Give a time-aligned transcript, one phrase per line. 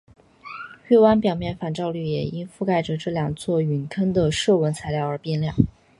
[0.87, 5.55] 月湾表面反照率也因覆盖着这两座陨坑的射纹材料而变亮。